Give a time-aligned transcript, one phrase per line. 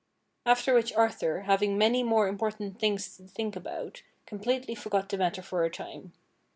[0.47, 5.43] After which Arthur, having many more important things to think about, completely forgot the matter
[5.43, 6.13] for a time.